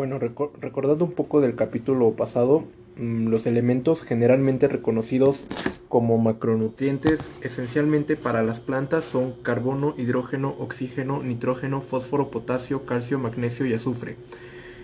[0.00, 2.64] Bueno, recordando un poco del capítulo pasado,
[2.96, 5.44] mm, los elementos generalmente reconocidos
[5.90, 13.66] como macronutrientes esencialmente para las plantas son carbono, hidrógeno, oxígeno, nitrógeno, fósforo, potasio, calcio, magnesio
[13.66, 14.16] y azufre.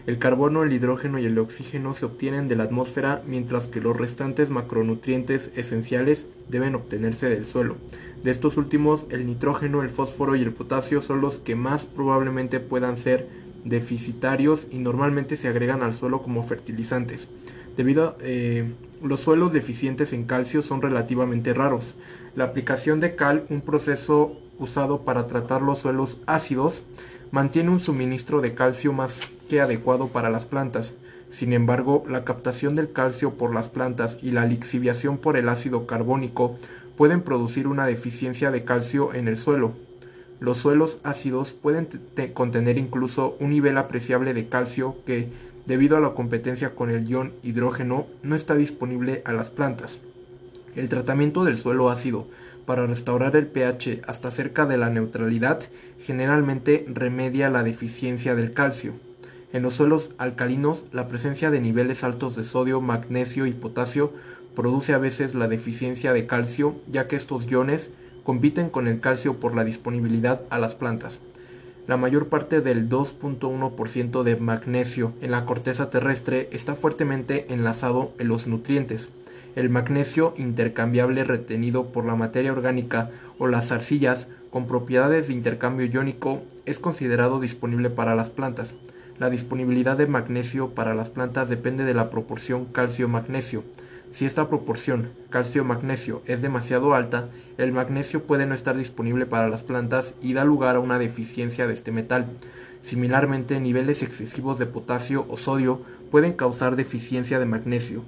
[0.06, 3.96] El carbono, el hidrógeno y el oxígeno se obtienen de la atmósfera, mientras que los
[3.96, 7.76] restantes macronutrientes esenciales deben obtenerse del suelo.
[8.22, 12.60] De estos últimos, el nitrógeno, el fósforo y el potasio son los que más probablemente
[12.60, 17.28] puedan ser deficitarios y normalmente se agregan al suelo como fertilizantes.
[17.76, 21.96] Debido a eh, los suelos deficientes en calcio son relativamente raros.
[22.34, 26.84] La aplicación de cal, un proceso usado para tratar los suelos ácidos,
[27.30, 30.94] mantiene un suministro de calcio más que adecuado para las plantas.
[31.28, 35.86] Sin embargo, la captación del calcio por las plantas y la lixiviación por el ácido
[35.86, 36.56] carbónico
[36.96, 39.74] pueden producir una deficiencia de calcio en el suelo.
[40.38, 41.88] Los suelos ácidos pueden
[42.34, 45.28] contener incluso un nivel apreciable de calcio que,
[45.66, 50.00] debido a la competencia con el ion hidrógeno, no está disponible a las plantas.
[50.74, 52.26] El tratamiento del suelo ácido
[52.66, 55.62] para restaurar el pH hasta cerca de la neutralidad
[56.04, 58.92] generalmente remedia la deficiencia del calcio.
[59.52, 64.12] En los suelos alcalinos, la presencia de niveles altos de sodio, magnesio y potasio
[64.54, 67.90] produce a veces la deficiencia de calcio, ya que estos iones
[68.26, 71.20] compiten con el calcio por la disponibilidad a las plantas.
[71.86, 78.26] La mayor parte del 2.1% de magnesio en la corteza terrestre está fuertemente enlazado en
[78.26, 79.10] los nutrientes.
[79.54, 85.86] El magnesio intercambiable retenido por la materia orgánica o las arcillas con propiedades de intercambio
[85.86, 88.74] iónico es considerado disponible para las plantas.
[89.20, 93.62] La disponibilidad de magnesio para las plantas depende de la proporción calcio-magnesio.
[94.16, 97.28] Si esta proporción calcio-magnesio es demasiado alta,
[97.58, 101.66] el magnesio puede no estar disponible para las plantas y da lugar a una deficiencia
[101.66, 102.24] de este metal.
[102.80, 108.04] Similarmente, niveles excesivos de potasio o sodio pueden causar deficiencia de magnesio.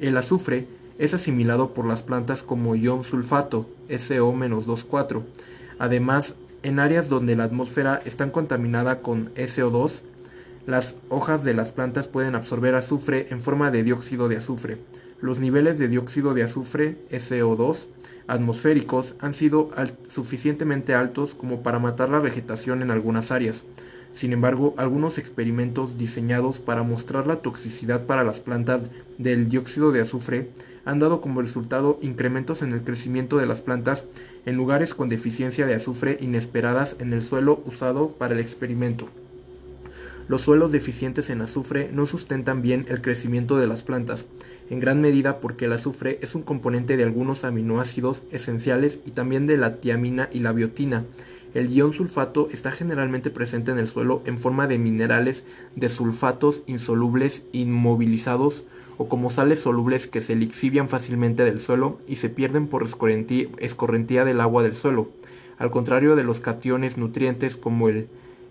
[0.00, 0.66] El azufre
[0.98, 5.24] es asimilado por las plantas como ion sulfato, SO-24.
[5.78, 10.00] Además, en áreas donde la atmósfera está contaminada con SO2,
[10.64, 14.78] las hojas de las plantas pueden absorber azufre en forma de dióxido de azufre.
[15.20, 17.76] Los niveles de dióxido de azufre, SO2,
[18.26, 19.70] atmosféricos han sido
[20.08, 23.64] suficientemente altos como para matar la vegetación en algunas áreas.
[24.12, 28.82] Sin embargo, algunos experimentos diseñados para mostrar la toxicidad para las plantas
[29.18, 30.48] del dióxido de azufre
[30.84, 34.06] han dado como resultado incrementos en el crecimiento de las plantas
[34.46, 39.08] en lugares con deficiencia de azufre inesperadas en el suelo usado para el experimento.
[40.30, 44.26] Los suelos deficientes en azufre no sustentan bien el crecimiento de las plantas,
[44.70, 49.48] en gran medida porque el azufre es un componente de algunos aminoácidos esenciales y también
[49.48, 51.04] de la tiamina y la biotina.
[51.52, 55.42] El ion sulfato está generalmente presente en el suelo en forma de minerales
[55.74, 58.64] de sulfatos insolubles inmovilizados
[58.98, 64.24] o como sales solubles que se lixivian fácilmente del suelo y se pierden por escorrentía
[64.24, 65.10] del agua del suelo,
[65.58, 68.06] al contrario de los cationes nutrientes como el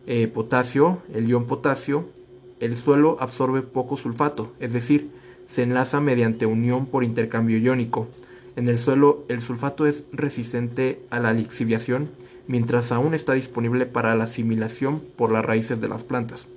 [0.09, 2.09] eh, potasio, el ion potasio,
[2.59, 5.11] el suelo absorbe poco sulfato, es decir,
[5.45, 8.07] se enlaza mediante unión por intercambio iónico.
[8.55, 12.09] En el suelo, el sulfato es resistente a la lixiviación,
[12.47, 16.47] mientras aún está disponible para la asimilación por las raíces de las plantas.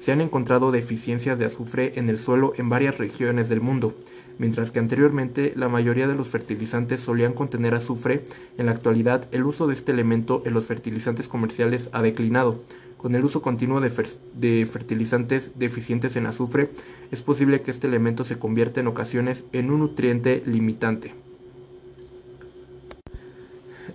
[0.00, 3.94] Se han encontrado deficiencias de azufre en el suelo en varias regiones del mundo,
[4.38, 8.24] mientras que anteriormente la mayoría de los fertilizantes solían contener azufre,
[8.56, 12.62] en la actualidad el uso de este elemento en los fertilizantes comerciales ha declinado,
[12.96, 16.70] con el uso continuo de, fertilizantes deficientes en azufre,
[17.10, 21.12] es posible que este elemento se convierta en ocasiones en un nutriente limitante.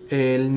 [0.09, 0.51] El,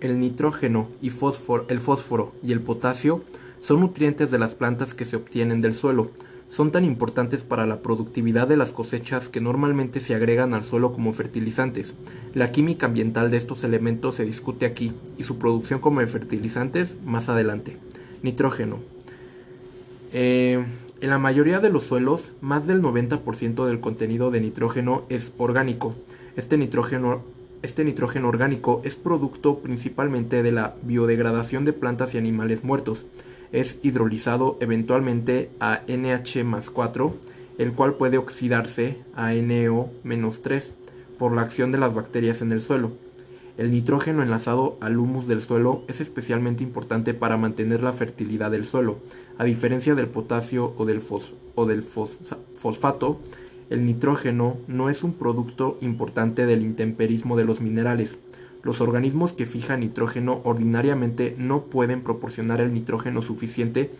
[0.00, 3.22] el nitrógeno y fósforo, el fósforo y el potasio
[3.62, 6.10] son nutrientes de las plantas que se obtienen del suelo
[6.52, 10.92] son tan importantes para la productividad de las cosechas que normalmente se agregan al suelo
[10.92, 11.94] como fertilizantes.
[12.34, 17.30] La química ambiental de estos elementos se discute aquí y su producción como fertilizantes más
[17.30, 17.78] adelante.
[18.22, 18.80] Nitrógeno.
[20.12, 20.62] Eh,
[21.00, 25.94] en la mayoría de los suelos, más del 90% del contenido de nitrógeno es orgánico.
[26.36, 27.22] Este nitrógeno,
[27.62, 33.06] este nitrógeno orgánico es producto principalmente de la biodegradación de plantas y animales muertos
[33.52, 36.44] es hidrolizado eventualmente a NH
[37.58, 40.70] el cual puede oxidarse a NO-3
[41.18, 42.92] por la acción de las bacterias en el suelo.
[43.58, 48.64] El nitrógeno enlazado al humus del suelo es especialmente importante para mantener la fertilidad del
[48.64, 48.98] suelo.
[49.36, 51.02] A diferencia del potasio o del,
[51.54, 53.20] o del fosfato,
[53.68, 58.16] el nitrógeno no es un producto importante del intemperismo de los minerales.
[58.62, 63.90] Los organismos que fijan nitrógeno ordinariamente no pueden proporcionar el nitrógeno suficiente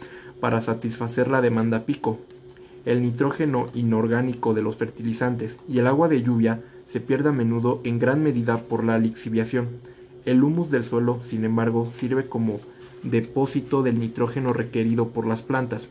[0.40, 2.18] para satisfacer la demanda pico.
[2.84, 7.80] El nitrógeno inorgánico de los fertilizantes y el agua de lluvia se pierde a menudo
[7.84, 9.68] en gran medida por la lixiviación.
[10.24, 12.60] El humus del suelo, sin embargo, sirve como
[13.02, 15.88] depósito del nitrógeno requerido por las plantas,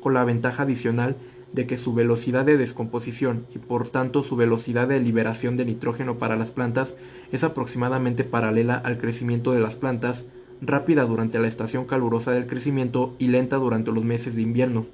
[0.00, 1.16] con la ventaja adicional
[1.52, 6.18] de que su velocidad de descomposición y por tanto su velocidad de liberación de nitrógeno
[6.18, 6.94] para las plantas
[7.32, 10.26] es aproximadamente paralela al crecimiento de las plantas,
[10.62, 14.86] rápida durante la estación calurosa del crecimiento y lenta durante los meses de invierno.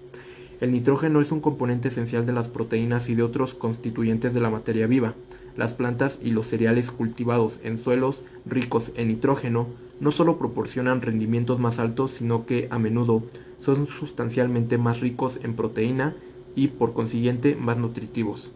[0.61, 4.51] El nitrógeno es un componente esencial de las proteínas y de otros constituyentes de la
[4.51, 5.15] materia viva.
[5.57, 9.67] Las plantas y los cereales cultivados en suelos ricos en nitrógeno
[10.01, 13.23] no solo proporcionan rendimientos más altos, sino que a menudo
[13.61, 16.15] son sustancialmente más ricos en proteína
[16.57, 18.51] y por consiguiente más nutritivos.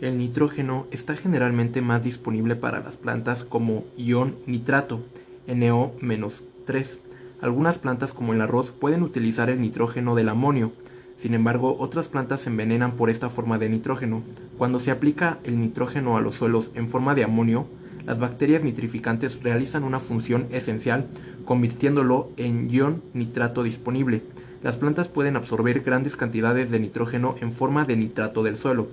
[0.00, 5.04] El nitrógeno está generalmente más disponible para las plantas como ion nitrato,
[5.46, 6.98] NO-3.
[7.40, 10.72] Algunas plantas como el arroz pueden utilizar el nitrógeno del amonio,
[11.16, 14.22] sin embargo otras plantas se envenenan por esta forma de nitrógeno.
[14.58, 17.66] Cuando se aplica el nitrógeno a los suelos en forma de amonio,
[18.04, 21.06] las bacterias nitrificantes realizan una función esencial
[21.44, 24.22] convirtiéndolo en ion nitrato disponible,
[24.64, 28.88] las plantas pueden absorber grandes cantidades de nitrógeno en forma de nitrato del suelo.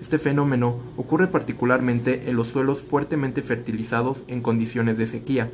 [0.00, 5.50] Este fenómeno ocurre particularmente en los suelos fuertemente fertilizados en condiciones de sequía.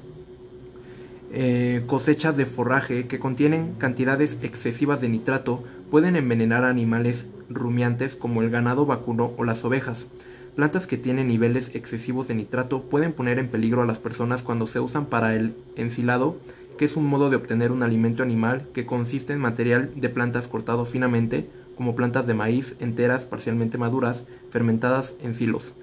[1.32, 8.14] Eh, cosechas de forraje que contienen cantidades excesivas de nitrato pueden envenenar a animales rumiantes
[8.14, 10.06] como el ganado vacuno o las ovejas.
[10.54, 14.66] Plantas que tienen niveles excesivos de nitrato pueden poner en peligro a las personas cuando
[14.66, 16.36] se usan para el ensilado
[16.76, 20.48] que es un modo de obtener un alimento animal que consiste en material de plantas
[20.48, 25.74] cortado finamente, como plantas de maíz enteras parcialmente maduras, fermentadas en silos.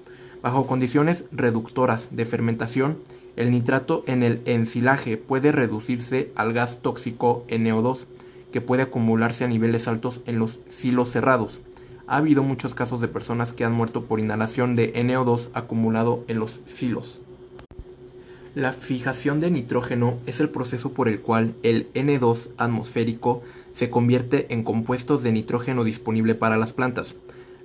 [0.42, 2.98] Bajo condiciones reductoras de fermentación,
[3.36, 8.06] el nitrato en el ensilaje puede reducirse al gas tóxico NO2,
[8.50, 11.60] que puede acumularse a niveles altos en los silos cerrados.
[12.06, 16.40] Ha habido muchos casos de personas que han muerto por inhalación de NO2 acumulado en
[16.40, 17.20] los silos.
[18.56, 23.42] La fijación de nitrógeno es el proceso por el cual el N2 atmosférico
[23.72, 27.14] se convierte en compuestos de nitrógeno disponible para las plantas.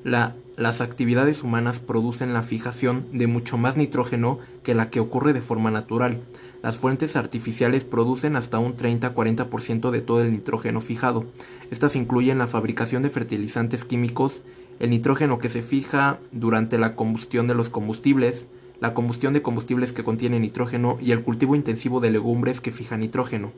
[0.03, 5.41] las actividades humanas producen la fijación de mucho más nitrógeno que la que ocurre de
[5.41, 6.21] forma natural.
[6.61, 11.25] Las fuentes artificiales producen hasta un 30-40% de todo el nitrógeno fijado.
[11.71, 14.43] Estas incluyen la fabricación de fertilizantes químicos,
[14.79, 18.49] el nitrógeno que se fija durante la combustión de los combustibles,
[18.79, 23.01] la combustión de combustibles que contienen nitrógeno y el cultivo intensivo de legumbres que fijan
[23.01, 23.51] nitrógeno.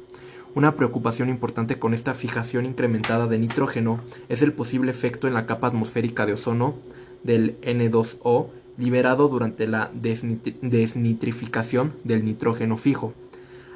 [0.55, 3.99] Una preocupación importante con esta fijación incrementada de nitrógeno
[4.29, 6.75] es el posible efecto en la capa atmosférica de ozono
[7.23, 8.47] del N2O
[8.77, 13.13] liberado durante la desnitrificación del nitrógeno fijo.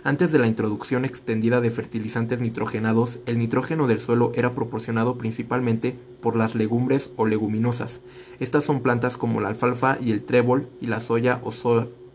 [0.04, 5.96] Antes de la introducción extendida de fertilizantes nitrogenados, el nitrógeno del suelo era proporcionado principalmente
[6.22, 8.02] por las legumbres o leguminosas.
[8.40, 11.52] Estas son plantas como la alfalfa y el trébol y la soya o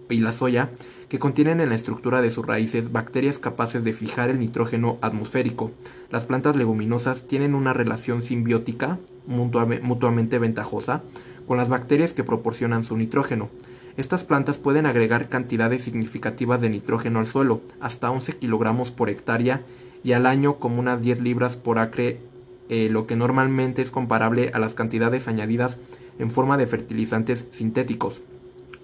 [0.09, 0.71] y la soya
[1.09, 5.71] que contienen en la estructura de sus raíces bacterias capaces de fijar el nitrógeno atmosférico.
[6.11, 11.03] Las plantas leguminosas tienen una relación simbiótica mutuamente ventajosa
[11.47, 13.49] con las bacterias que proporcionan su nitrógeno.
[13.97, 19.63] Estas plantas pueden agregar cantidades significativas de nitrógeno al suelo, hasta 11 kilogramos por hectárea
[20.05, 22.21] y al año como unas 10 libras por acre,
[22.69, 25.79] eh, lo que normalmente es comparable a las cantidades añadidas
[26.19, 28.21] en forma de fertilizantes sintéticos.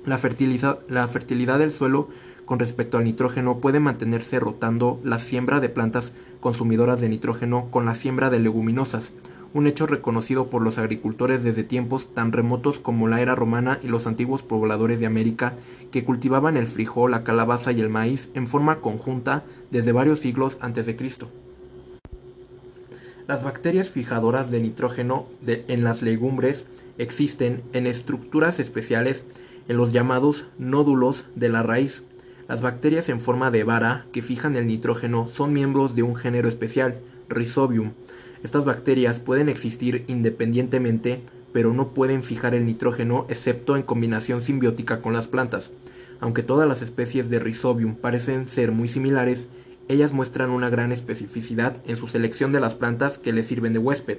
[0.06, 0.18] La,
[0.88, 2.08] la fertilidad del suelo
[2.44, 7.84] con respecto al nitrógeno puede mantenerse rotando la siembra de plantas consumidoras de nitrógeno con
[7.84, 9.12] la siembra de leguminosas,
[9.54, 13.88] un hecho reconocido por los agricultores desde tiempos tan remotos como la era romana y
[13.88, 15.54] los antiguos pobladores de América
[15.90, 20.58] que cultivaban el frijol, la calabaza y el maíz en forma conjunta desde varios siglos
[20.60, 21.28] antes de Cristo.
[23.28, 26.66] Las bacterias fijadoras de nitrógeno en las legumbres
[26.98, 29.24] existen en estructuras especiales
[29.68, 32.02] en los llamados nódulos de la raíz.
[32.48, 36.48] Las bacterias en forma de vara que fijan el nitrógeno son miembros de un género
[36.48, 37.92] especial, Rhizobium,
[38.42, 41.22] estas bacterias pueden existir independientemente,
[41.52, 45.70] pero no pueden fijar el nitrógeno excepto en combinación simbiótica con las plantas.
[46.20, 49.48] Aunque todas las especies de Rhizobium parecen ser muy similares,
[49.88, 53.78] ellas muestran una gran especificidad en su selección de las plantas que les sirven de
[53.78, 54.18] huésped.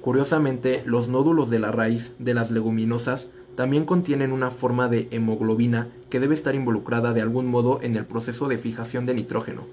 [0.00, 5.88] Curiosamente, los nódulos de la raíz de las leguminosas también contienen una forma de hemoglobina
[6.10, 9.66] que debe estar involucrada de algún modo en el proceso de fijación de nitrógeno.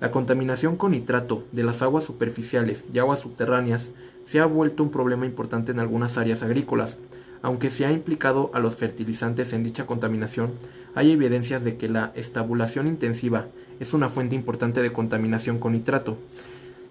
[0.00, 3.90] La contaminación con nitrato de las aguas superficiales y aguas subterráneas
[4.24, 6.98] se ha vuelto un problema importante en algunas áreas agrícolas.
[7.42, 10.52] Aunque se ha implicado a los fertilizantes en dicha contaminación,
[10.94, 13.48] hay evidencias de que la estabulación intensiva
[13.80, 16.16] es una fuente importante de contaminación con nitrato.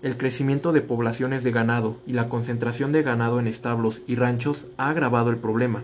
[0.02, 4.68] El crecimiento de poblaciones de ganado y la concentración de ganado en establos y ranchos
[4.78, 5.84] ha agravado el problema.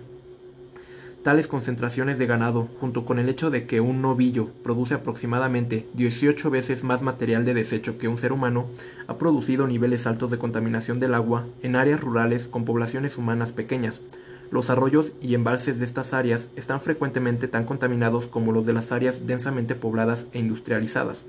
[1.23, 6.49] Tales concentraciones de ganado, junto con el hecho de que un novillo produce aproximadamente 18
[6.49, 8.67] veces más material de desecho que un ser humano,
[9.07, 14.01] ha producido niveles altos de contaminación del agua en áreas rurales con poblaciones humanas pequeñas.
[14.49, 18.93] Los arroyos y embalses de estas áreas están frecuentemente tan contaminados como los de las
[18.93, 21.25] áreas densamente pobladas e industrializadas.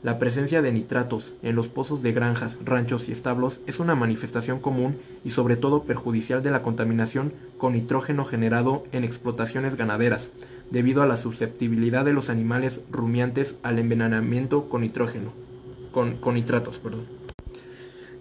[0.00, 4.60] La presencia de nitratos en los pozos de granjas, ranchos y establos es una manifestación
[4.60, 10.28] común y sobre todo perjudicial de la contaminación con nitrógeno generado en explotaciones ganaderas,
[10.70, 15.32] debido a la susceptibilidad de los animales rumiantes al envenenamiento con nitrógeno,
[15.90, 17.06] con, con nitratos, perdón.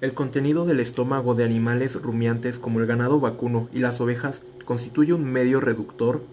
[0.02, 5.14] El contenido del estómago de animales rumiantes como el ganado vacuno y las ovejas constituye
[5.14, 6.24] un medio reductor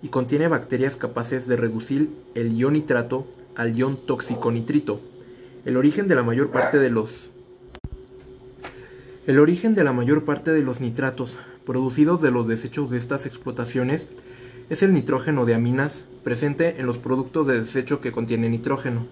[0.00, 3.26] y contiene bacterias capaces de reducir el ion nitrato
[3.58, 5.00] al ion tóxico nitrito.
[5.66, 7.30] El origen de la mayor parte de los
[9.26, 13.26] el origen de la mayor parte de los nitratos producidos de los desechos de estas
[13.26, 14.06] explotaciones
[14.70, 19.06] es el nitrógeno de aminas presente en los productos de desecho que contienen nitrógeno.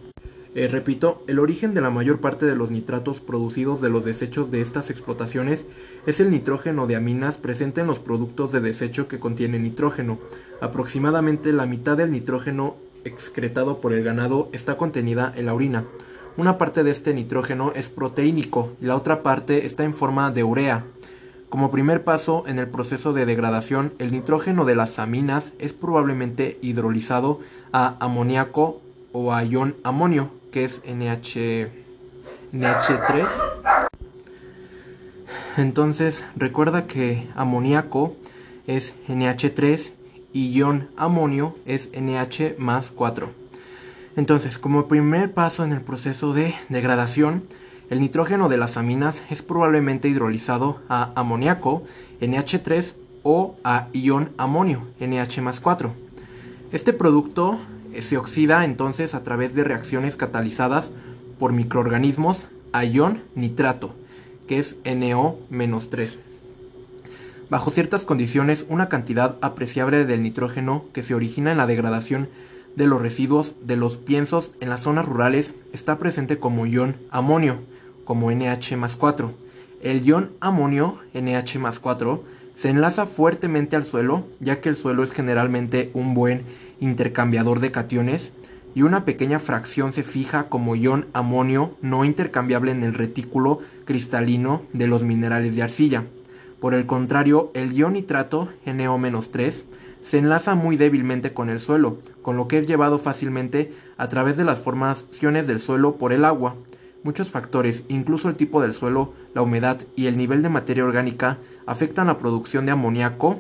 [0.55, 4.51] Eh, repito, el origen de la mayor parte de los nitratos producidos de los desechos
[4.51, 5.67] de estas explotaciones
[6.07, 10.19] es el nitrógeno de aminas presente en los productos de desecho que contienen nitrógeno.
[10.63, 12.77] Aproximadamente la mitad del nitrógeno
[13.07, 15.85] excretado por el ganado está contenida en la orina.
[16.37, 20.45] Una parte de este nitrógeno es proteínico y la otra parte está en forma de
[20.45, 20.85] urea.
[21.49, 26.59] Como primer paso en el proceso de degradación, el nitrógeno de las aminas es probablemente
[26.61, 27.41] hidrolizado
[27.73, 28.83] a amoníaco
[29.13, 31.71] o a ion amonio, que es NH,
[32.53, 33.27] NH3.
[35.57, 38.17] Entonces, recuerda que amoníaco
[38.67, 39.93] es NH3
[40.33, 43.31] y ion amonio es NH más 4.
[44.17, 47.45] Entonces, como primer paso en el proceso de degradación,
[47.91, 51.85] el nitrógeno de las aminas es probablemente hidrolizado a amoníaco
[52.21, 55.93] NH3 o a ion amonio NH más 4.
[56.73, 57.59] Este producto
[57.93, 60.93] eh, se oxida entonces a través de reacciones catalizadas
[61.39, 63.95] por microorganismos a ion nitrato,
[64.49, 66.19] que es NO-3.
[67.49, 72.29] Bajo ciertas condiciones, una cantidad apreciable del nitrógeno que se origina en la degradación
[72.75, 77.61] de los residuos de los piensos en las zonas rurales está presente como ion amonio,
[78.05, 79.33] como NH 4.
[79.81, 82.25] El ion amonio, NH 4,
[82.57, 86.43] se enlaza fuertemente al suelo, ya que el suelo es generalmente un buen
[86.81, 88.33] intercambiador de cationes,
[88.75, 94.63] y una pequeña fracción se fija como ion amonio no intercambiable en el retículo cristalino
[94.73, 96.05] de los minerales de arcilla.
[96.61, 99.65] Por el contrario, el ion nitrato, NO-3,
[100.01, 104.37] se enlaza muy débilmente con el suelo, con lo que es llevado fácilmente a través
[104.37, 106.55] de las formaciones del suelo por el agua.
[107.03, 111.39] Muchos factores, incluso el tipo del suelo, la humedad y el nivel de materia orgánica,
[111.67, 113.39] afectan la producción de amoníaco,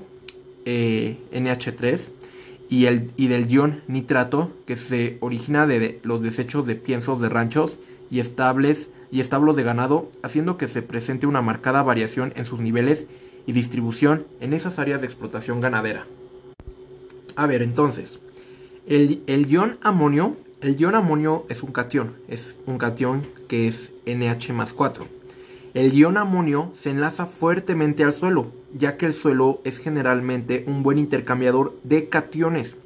[0.64, 2.08] eh, NH3,
[2.68, 7.28] y, el, y del ion nitrato, que se origina de los desechos de piensos de
[7.28, 7.78] ranchos
[8.10, 12.60] y estables y establos de ganado, haciendo que se presente una marcada variación en sus
[12.60, 13.06] niveles
[13.46, 16.06] y distribución en esas áreas de explotación ganadera.
[17.36, 18.20] A ver, entonces,
[18.86, 23.92] el, el ion amonio, el ion amonio es un cation, es un cation que es
[24.06, 25.06] NH más 4.
[25.74, 30.82] El ion amonio se enlaza fuertemente al suelo, ya que el suelo es generalmente un
[30.82, 32.76] buen intercambiador de cationes,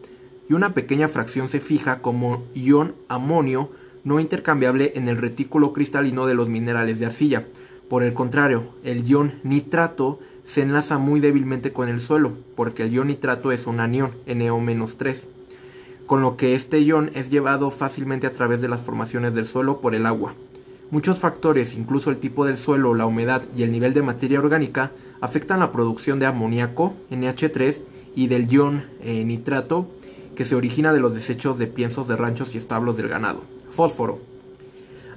[0.49, 3.71] y una pequeña fracción se fija como ion amonio
[4.05, 7.47] no intercambiable en el retículo cristalino de los minerales de arcilla.
[7.89, 12.93] Por el contrario, el ion nitrato se enlaza muy débilmente con el suelo, porque el
[12.93, 15.25] ion nitrato es un anión, NO-3,
[16.07, 19.81] con lo que este ion es llevado fácilmente a través de las formaciones del suelo
[19.81, 20.35] por el agua.
[20.91, 24.91] Muchos factores, incluso el tipo del suelo, la humedad y el nivel de materia orgánica,
[25.21, 27.83] afectan la producción de amoníaco, NH3,
[28.17, 29.89] y del ion eh, nitrato,
[30.35, 33.43] que se origina de los desechos de piensos de ranchos y establos del ganado.
[33.81, 34.19] Fósforo.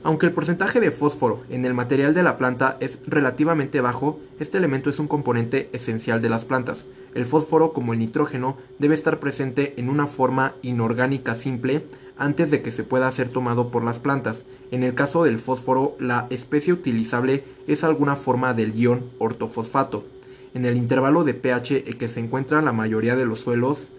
[0.03, 4.57] Aunque el porcentaje de fósforo en el material de la planta es relativamente bajo, este
[4.57, 6.85] elemento es un componente esencial de las plantas.
[7.13, 11.83] El fósforo, como el nitrógeno, debe estar presente en una forma inorgánica simple
[12.17, 14.45] antes de que se pueda ser tomado por las plantas.
[14.71, 20.05] En el caso del fósforo, la especie utilizable es alguna forma del ion ortofosfato.
[20.53, 23.89] En el intervalo de pH en que se encuentra la mayoría de los suelos,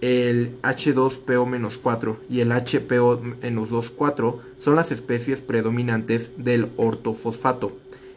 [0.00, 7.72] el H2PO-4 y el HPO-4 son las especies predominantes del ortofosfato.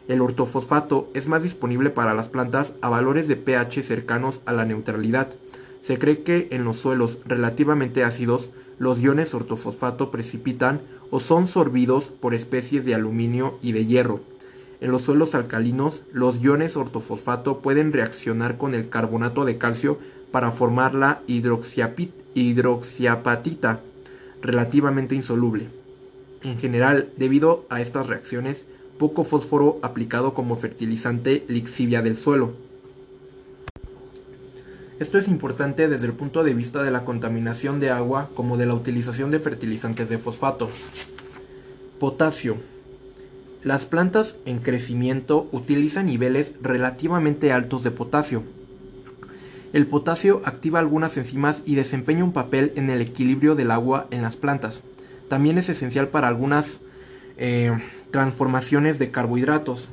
[0.08, 4.64] El ortofosfato es más disponible para las plantas a valores de pH cercanos a la
[4.64, 5.32] neutralidad.
[5.80, 12.12] Se cree que en los suelos relativamente ácidos, los iones ortofosfato precipitan o son sorbidos
[12.20, 14.20] por especies de aluminio y de hierro.
[14.82, 20.00] En los suelos alcalinos, los iones ortofosfato pueden reaccionar con el carbonato de calcio
[20.32, 23.80] para formar la hidroxiapatita,
[24.42, 25.68] relativamente insoluble.
[26.42, 28.66] En general, debido a estas reacciones,
[28.98, 32.54] poco fósforo aplicado como fertilizante lixivia del suelo.
[34.98, 38.66] Esto es importante desde el punto de vista de la contaminación de agua como de
[38.66, 40.70] la utilización de fertilizantes de fosfato.
[42.00, 42.56] Potasio.
[43.64, 48.42] Las plantas en crecimiento utilizan niveles relativamente altos de potasio.
[49.72, 54.22] El potasio activa algunas enzimas y desempeña un papel en el equilibrio del agua en
[54.22, 54.82] las plantas.
[55.28, 56.80] También es esencial para algunas
[57.38, 57.72] eh,
[58.10, 59.90] transformaciones de carbohidratos.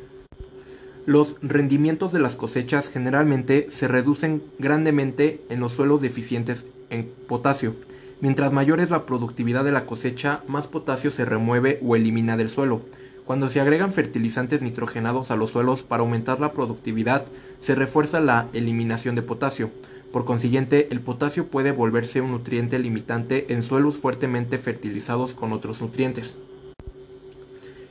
[1.05, 7.75] Los rendimientos de las cosechas generalmente se reducen grandemente en los suelos deficientes en potasio.
[8.19, 12.49] Mientras mayor es la productividad de la cosecha, más potasio se remueve o elimina del
[12.49, 12.81] suelo.
[13.29, 17.25] Cuando se agregan fertilizantes nitrogenados a los suelos para aumentar la productividad,
[17.59, 19.69] se refuerza la eliminación de potasio.
[20.11, 25.79] Por consiguiente, el potasio puede volverse un nutriente limitante en suelos fuertemente fertilizados con otros
[25.79, 26.39] nutrientes.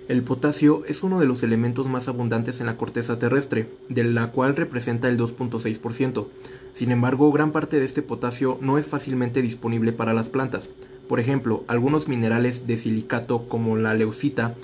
[0.09, 4.33] El potasio es uno de los elementos más abundantes en la corteza terrestre, de la
[4.33, 6.26] cual representa el 2.6%.
[6.73, 10.71] Sin embargo, gran parte de este potasio no es fácilmente disponible para las plantas.
[11.09, 14.57] Por ejemplo, algunos minerales de silicato como la leucita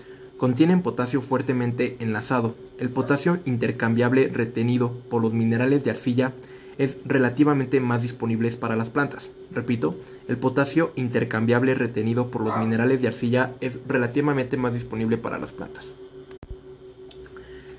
[0.45, 2.55] contienen potasio fuertemente enlazado.
[2.79, 6.35] El potasio intercambiable retenido por los minerales de arcilla
[6.77, 9.31] es relativamente más disponible para las plantas.
[9.55, 9.97] Repito,
[10.29, 15.53] el potasio intercambiable retenido por los minerales de arcilla es relativamente más disponible para las
[15.53, 15.95] plantas.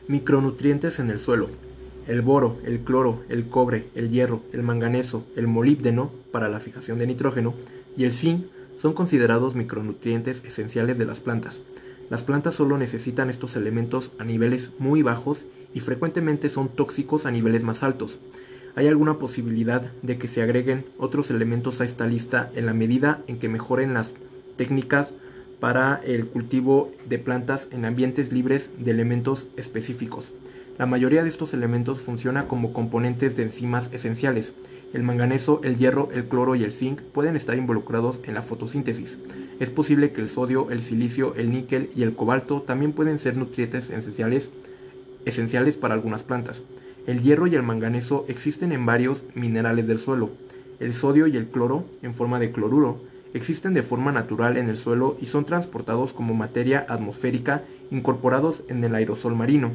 [0.08, 1.50] Micronutrientes en el suelo.
[2.08, 6.98] El boro, el cloro, el cobre, el hierro, el manganeso, el molíbdeno para la fijación
[6.98, 7.54] de nitrógeno
[7.96, 11.62] y el zinc son considerados micronutrientes esenciales de las plantas.
[12.10, 17.32] Las plantas solo necesitan estos elementos a niveles muy bajos y frecuentemente son tóxicos a
[17.32, 18.20] niveles más altos.
[18.76, 23.24] ¿Hay alguna posibilidad de que se agreguen otros elementos a esta lista en la medida
[23.28, 24.14] en que mejoren las
[24.58, 25.14] técnicas
[25.60, 30.34] para el cultivo de plantas en ambientes libres de elementos específicos?
[30.78, 34.54] La mayoría de estos elementos funciona como componentes de enzimas esenciales.
[34.96, 39.18] El manganeso, el hierro, el cloro y el zinc pueden estar involucrados en la fotosíntesis.
[39.60, 43.36] Es posible que el sodio, el silicio, el níquel y el cobalto también pueden ser
[43.36, 44.52] nutrientes esenciales,
[45.26, 46.64] esenciales para algunas plantas.
[47.08, 50.30] El hierro y el manganeso existen en varios minerales del suelo.
[50.80, 53.02] El sodio y el cloro, en forma de cloruro,
[53.34, 58.82] existen de forma natural en el suelo y son transportados como materia atmosférica incorporados en
[58.82, 59.74] el aerosol marino.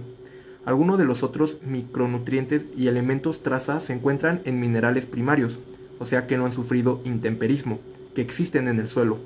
[0.65, 5.59] Algunos de los otros micronutrientes y elementos traza se encuentran en minerales primarios,
[5.99, 7.81] o sea que no han sufrido intemperismo,
[8.15, 9.19] que existen en el suelo.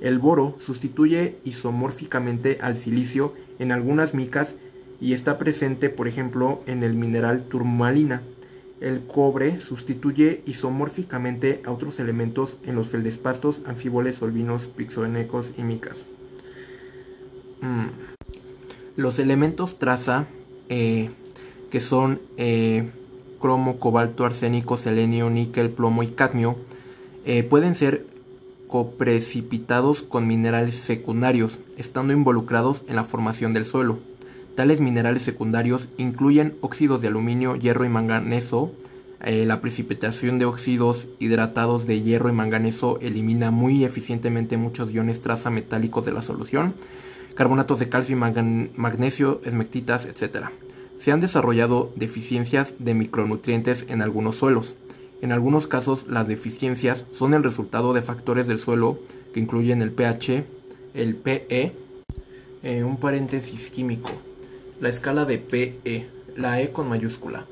[0.00, 4.56] El boro sustituye isomórficamente al silicio en algunas micas
[5.00, 8.22] y está presente, por ejemplo, en el mineral turmalina.
[8.80, 16.04] El cobre sustituye isomórficamente a otros elementos en los feldespastos, anfíboles, solvinos, pixoenecos y micas.
[17.62, 17.86] Mm.
[18.96, 20.26] Los elementos traza,
[20.68, 21.10] eh,
[21.70, 22.90] que son eh,
[23.40, 26.56] cromo, cobalto, arsénico, selenio, níquel, plomo y cadmio,
[27.24, 28.06] eh, pueden ser
[28.68, 33.98] coprecipitados con minerales secundarios, estando involucrados en la formación del suelo.
[34.54, 38.72] Tales minerales secundarios incluyen óxidos de aluminio, hierro y manganeso.
[39.20, 45.50] La precipitación de óxidos hidratados de hierro y manganeso elimina muy eficientemente muchos iones traza
[45.50, 46.74] metálicos de la solución.
[47.36, 50.46] Carbonatos de calcio y magnesio, esmectitas, etc.
[50.96, 54.74] Se han desarrollado deficiencias de micronutrientes en algunos suelos.
[55.20, 58.98] En algunos casos, las deficiencias son el resultado de factores del suelo
[59.34, 60.44] que incluyen el pH,
[60.94, 61.74] el PE,
[62.62, 64.12] eh, un paréntesis químico,
[64.80, 67.44] la escala de PE, la E con mayúscula.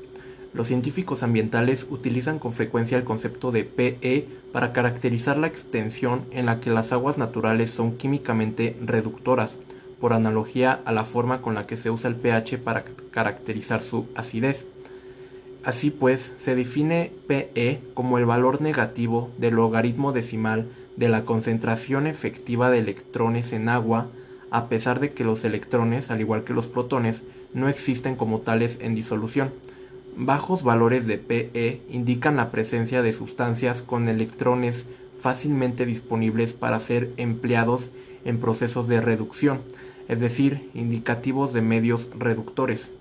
[0.55, 6.47] Los científicos ambientales utilizan con frecuencia el concepto de PE para caracterizar la extensión en
[6.47, 9.57] la que las aguas naturales son químicamente reductoras,
[9.99, 14.07] por analogía a la forma con la que se usa el pH para caracterizar su
[14.15, 14.67] acidez.
[15.63, 22.07] Así pues, se define PE como el valor negativo del logaritmo decimal de la concentración
[22.07, 24.07] efectiva de electrones en agua
[24.51, 28.77] a pesar de que los electrones, al igual que los protones, no existen como tales
[28.79, 29.51] en disolución.
[30.15, 34.85] Bajos valores de Pe indican la presencia de sustancias con electrones
[35.19, 37.91] fácilmente disponibles para ser empleados
[38.23, 39.59] en procesos de reducción,
[40.07, 42.91] es decir, indicativos de medios reductores.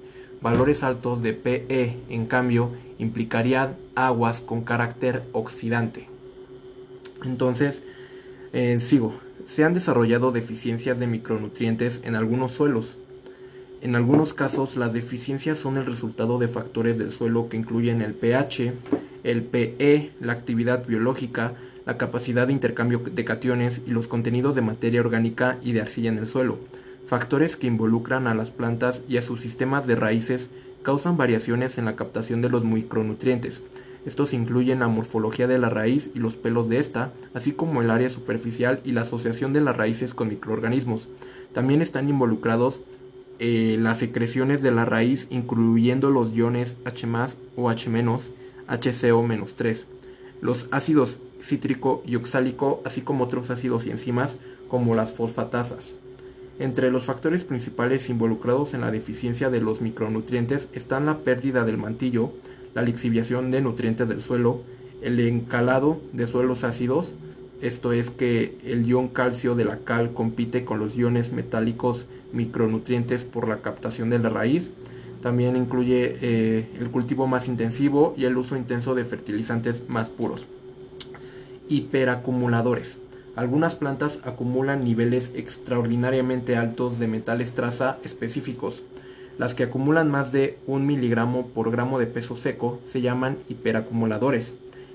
[0.40, 6.08] Valores altos de Pe, en cambio, implicarían aguas con carácter oxidante.
[7.24, 7.82] Entonces,
[8.56, 9.12] Eh, sigo.
[9.46, 12.96] Se han desarrollado deficiencias de micronutrientes en algunos suelos.
[13.82, 18.14] En algunos casos, las deficiencias son el resultado de factores del suelo que incluyen el
[18.14, 18.72] pH,
[19.24, 24.62] el PE, la actividad biológica, la capacidad de intercambio de cationes y los contenidos de
[24.62, 26.58] materia orgánica y de arcilla en el suelo.
[27.06, 30.50] Factores que involucran a las plantas y a sus sistemas de raíces
[30.82, 33.62] causan variaciones en la captación de los micronutrientes.
[34.06, 37.90] Estos incluyen la morfología de la raíz y los pelos de esta, así como el
[37.90, 41.08] área superficial y la asociación de las raíces con microorganismos.
[41.52, 42.80] También están involucrados
[43.38, 47.06] eh, las secreciones de la raíz, incluyendo los iones H
[47.56, 47.90] o H
[48.66, 49.84] HCO-3,
[50.40, 54.38] los ácidos cítrico y oxálico, así como otros ácidos y enzimas
[54.68, 55.96] como las fosfatasas.
[56.58, 61.78] Entre los factores principales involucrados en la deficiencia de los micronutrientes están la pérdida del
[61.78, 62.32] mantillo,
[62.74, 64.62] la lixiviación de nutrientes del suelo,
[65.02, 67.12] el encalado de suelos ácidos,
[67.64, 73.24] esto es que el ion calcio de la cal compite con los iones metálicos micronutrientes
[73.24, 74.70] por la captación de la raíz.
[75.22, 80.44] También incluye eh, el cultivo más intensivo y el uso intenso de fertilizantes más puros.
[81.70, 82.98] Hiperacumuladores.
[83.36, 88.82] Algunas plantas acumulan niveles extraordinariamente altos de metales traza específicos.
[89.38, 94.54] Las que acumulan más de un miligramo por gramo de peso seco se llaman hiperacumuladores.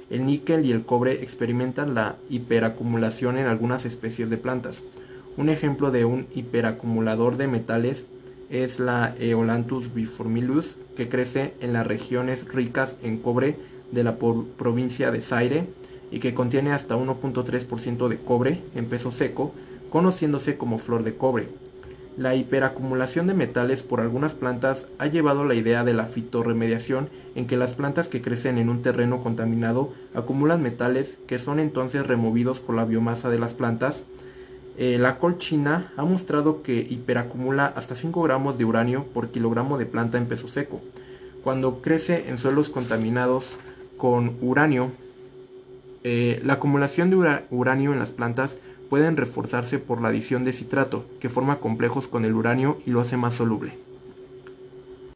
[0.09, 4.83] El níquel y el cobre experimentan la hiperacumulación en algunas especies de plantas.
[5.35, 8.07] Un ejemplo de un hiperacumulador de metales
[8.49, 13.57] es la Eolanthus biformilus, que crece en las regiones ricas en cobre
[13.91, 15.67] de la provincia de Zaire
[16.11, 19.53] y que contiene hasta 1.3% de cobre en peso seco,
[19.89, 21.49] conociéndose como flor de cobre.
[22.19, 27.47] La hiperacumulación de metales por algunas plantas ha llevado la idea de la fitorremediación en
[27.47, 32.59] que las plantas que crecen en un terreno contaminado acumulan metales que son entonces removidos
[32.59, 34.03] por la biomasa de las plantas.
[34.77, 39.77] Eh, la col china ha mostrado que hiperacumula hasta 5 gramos de uranio por kilogramo
[39.77, 40.81] de planta en peso seco.
[41.41, 43.45] Cuando crece en suelos contaminados
[43.97, 44.91] con uranio,
[46.03, 48.57] eh, la acumulación de uranio en las plantas
[48.89, 53.01] pueden reforzarse por la adición de citrato, que forma complejos con el uranio y lo
[53.01, 53.73] hace más soluble.